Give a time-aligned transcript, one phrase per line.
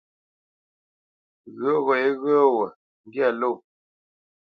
[1.57, 2.65] Ghyə̌ gho yéghyə́ gho
[3.05, 3.51] ndyâ ló.